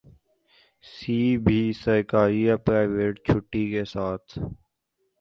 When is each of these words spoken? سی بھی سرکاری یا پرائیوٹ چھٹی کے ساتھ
سی 0.83 1.19
بھی 1.45 1.61
سرکاری 1.81 2.41
یا 2.45 2.55
پرائیوٹ 2.65 3.15
چھٹی 3.25 3.63
کے 3.71 3.83
ساتھ 3.93 4.29